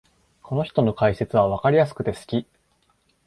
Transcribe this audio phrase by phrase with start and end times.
[0.41, 2.47] この人の解説はわかりやすくて好き